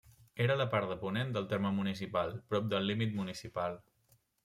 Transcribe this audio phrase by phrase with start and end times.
[0.45, 3.83] Era a la part de ponent del terme municipal, prop del límit municipal.